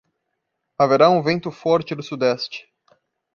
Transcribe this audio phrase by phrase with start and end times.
[0.79, 2.67] Haverá um vento forte do sudeste.